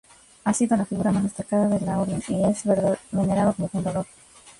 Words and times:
Ha 0.45 0.51
sido 0.55 0.75
la 0.75 0.85
figura 0.85 1.11
más 1.11 1.21
destacada 1.21 1.67
de 1.67 1.79
la 1.85 1.99
Orden 1.99 2.23
y 2.27 2.43
es 2.45 2.63
venerado 3.11 3.53
como 3.53 3.67
fundador. 3.67 4.07